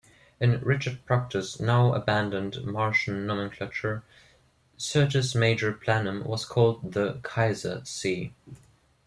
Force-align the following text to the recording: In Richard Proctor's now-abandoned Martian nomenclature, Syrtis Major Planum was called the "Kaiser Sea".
In 0.39 0.59
Richard 0.61 1.05
Proctor's 1.05 1.59
now-abandoned 1.59 2.65
Martian 2.65 3.27
nomenclature, 3.27 4.01
Syrtis 4.75 5.35
Major 5.35 5.73
Planum 5.73 6.25
was 6.25 6.43
called 6.43 6.93
the 6.93 7.19
"Kaiser 7.21 7.81
Sea". 7.85 8.33